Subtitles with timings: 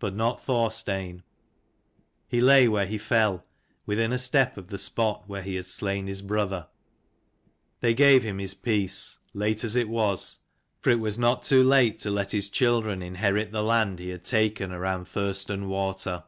[0.00, 1.22] But not Thorstein.
[2.26, 3.44] He lay where he fell,
[3.86, 6.66] within a step of the spot where he had slain his brother.
[7.78, 10.40] They gave him his peace, late as it was:
[10.80, 14.24] for it was not too late to let his children inherit the land he had
[14.24, 16.24] taken around Thurston water.